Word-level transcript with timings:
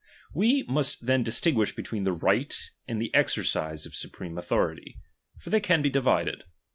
We 0.33 0.63
must 0.63 1.05
then 1.05 1.21
distinguish 1.21 1.75
between 1.75 2.05
the 2.05 2.11
rig/it 2.11 2.71
and 2.87 2.99
the 2.99 3.13
exercise 3.13 3.85
of 3.85 3.93
supreme 3.93 4.35
authority; 4.35 4.97
for 5.37 5.51
they 5.51 5.59
can 5.61 5.83
be 5.83 5.91
divided. 5.91 6.43